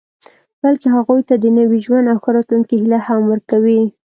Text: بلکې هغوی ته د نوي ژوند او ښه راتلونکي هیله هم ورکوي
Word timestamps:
بلکې 0.61 0.87
هغوی 0.95 1.21
ته 1.29 1.35
د 1.37 1.45
نوي 1.57 1.79
ژوند 1.85 2.05
او 2.11 2.17
ښه 2.23 2.29
راتلونکي 2.37 2.75
هیله 2.81 2.99
هم 3.07 3.21
ورکوي 3.31 3.81